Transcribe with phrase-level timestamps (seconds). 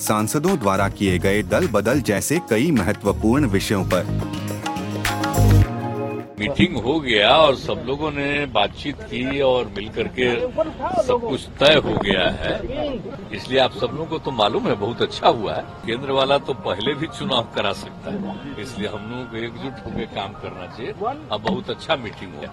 [0.00, 4.04] सांसदों द्वारा किए गए दल बदल जैसे कई महत्वपूर्ण विषयों पर।
[6.38, 10.28] मीटिंग हो गया और सब लोगों ने बातचीत की और मिलकर के
[11.02, 12.54] सब कुछ तय हो गया है।
[13.36, 16.54] इसलिए आप सब लोगों को तो मालूम है, बहुत अच्छा हुआ है। केंद्र वाला तो
[16.60, 20.92] पहले भी चुनाव करा सकता है, इसलिए हम लोगों को एकजुट होकर काम करना चाहिए।
[20.92, 22.52] अब बहुत अच्छा मीटिंग हुआ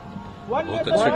[0.49, 1.09] बहुत अच्छा हाँ,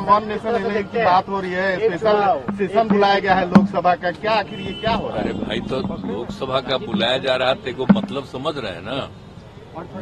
[0.00, 2.18] वन नेशन इलेक्शन की बात हो रही है स्पेशल
[2.58, 5.80] सेशन बुलाया गया है लोकसभा का। क्या आखिर ये क्या हो रहा अरे भाई तो
[6.08, 9.08] लोकसभा का बुलाया जा रहा है को मतलब समझ रहे हैं ना?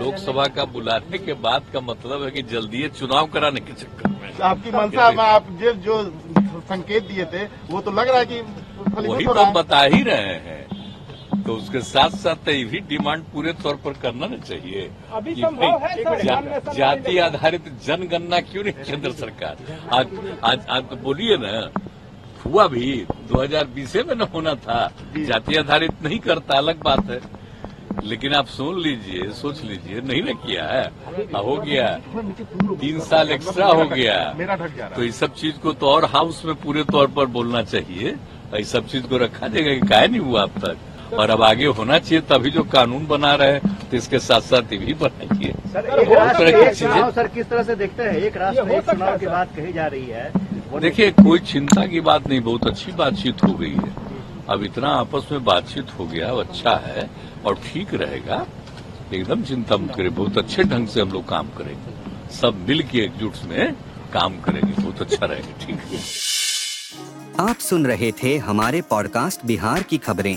[0.01, 4.31] लोकसभा का बुलाने के बाद का मतलब है कि जल्दी चुनाव कराने के चक्कर में।
[4.51, 6.03] आपकी मंशा में आप जो जो
[6.69, 8.41] संकेत दिए थे वो तो लग रहा है कि
[9.09, 10.56] वही तो है। बता ही रहे हैं।
[11.47, 15.43] तो उसके साथ साथ ये भी डिमांड पूरे तौर पर करना ना चाहिए। अभी कि
[15.43, 19.57] भाई जा- जाति आधारित जनगणना क्यों नहीं केंद्र सरकार?
[19.93, 20.07] आज
[20.45, 21.71] आज आज तो बोलिए ना
[22.47, 27.21] हुआ भी 2020 में न होना था। जाति आधारित नहीं करता अलग बात है।
[28.05, 30.83] लेकिन आप सुन लीजिए सोच लीजिए नहीं ना किया है।
[31.35, 31.89] हाँ, हो गया
[32.81, 35.87] तीन साल एक्स्ट्रा हो गया। मेरा ढक जा रहा तो इस सब चीज़ को तो
[35.87, 38.17] और हाउस में पूरे तौर पर बोलना चाहिए।
[38.59, 40.77] इस सब चीज़ को रखा जाएगा कि काय नहीं हुआ अब तक?
[41.13, 44.73] और अब आगे होना चाहिए तभी जो कानून बना रहे हैं तो इसके साथ साथ
[44.73, 48.17] ये भी बनाइए सर सर, किस तरह से देखते हैं?
[48.17, 50.31] एक राष्ट्र एक चुनाव की बात कही जा रही है।
[50.81, 53.95] देखिए कोई चिंता की बात नहीं बहुत अच्छी बातचीत हो गई है।
[54.51, 57.09] अब इतना आपस में बातचीत हो गया अच्छा है
[57.47, 58.45] और ठीक रहेगा।
[59.15, 62.99] एकदम चिंता मत करें बहुत अच्छे ढंग से हम लोग काम करेंगे। सब मिल के
[63.05, 63.73] एकजुट में
[64.13, 66.01] काम करेंगे बहुत अच्छा रहेगा ठीक है।
[67.41, 70.37] आप सुन रहे थे हमारे पॉडकास्ट बिहार की खबरें।